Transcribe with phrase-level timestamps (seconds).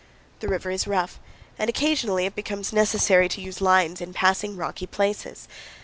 [0.39, 1.19] The river is rough,
[1.59, 5.47] and occasionally it becomes necessary to use lines in passing rocky places.